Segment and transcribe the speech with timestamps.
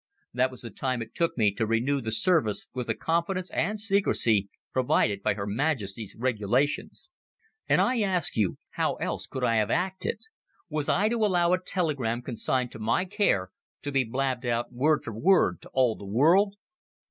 [0.33, 3.79] That was the time it took me to renew the service with the confidence and
[3.79, 7.07] secrecy provided by Her Majesty's Regulations.
[7.69, 10.17] And I ask you, how else could I have acted?
[10.71, 13.51] Was I to allow a telegram consigned to my care
[13.83, 16.55] to be blabbed out word for word to all the world?"